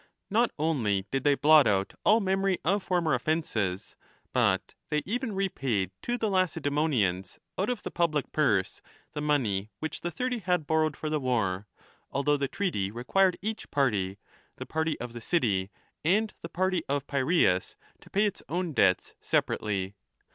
[0.31, 3.95] Not only did they blot out all memory of former offences,
[4.33, 8.81] but they even repaid to the Lacedaemonians out of the public purse
[9.13, 11.67] the money which the Thirty had borrowed for the war,
[12.09, 14.17] although the treaty required each party,
[14.55, 15.69] the party of the city
[16.03, 19.93] and the party of Piraeus, to pay its own debts separately.